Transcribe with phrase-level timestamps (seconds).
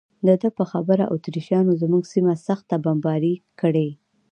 [0.25, 3.89] د ده په خبره اتریشیانو زموږ سیمه سخته بمباري کړې.